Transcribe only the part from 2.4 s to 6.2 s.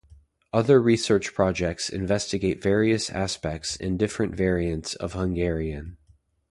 various aspects and different variants of Hungarian.